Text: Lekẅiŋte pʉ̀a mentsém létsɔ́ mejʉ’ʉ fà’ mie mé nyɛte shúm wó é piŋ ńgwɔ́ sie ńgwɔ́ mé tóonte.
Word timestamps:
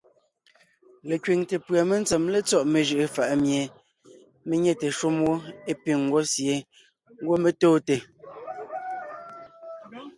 Lekẅiŋte 1.09 1.55
pʉ̀a 1.65 1.81
mentsém 1.89 2.23
létsɔ́ 2.33 2.67
mejʉ’ʉ 2.73 3.03
fà’ 3.15 3.23
mie 3.43 3.61
mé 4.47 4.55
nyɛte 4.63 4.87
shúm 4.97 5.15
wó 5.25 5.33
é 5.71 5.73
piŋ 5.83 5.97
ńgwɔ́ 6.05 6.23
sie 6.31 6.55
ńgwɔ́ 7.21 7.37
mé 7.43 7.49
tóonte. 7.59 7.95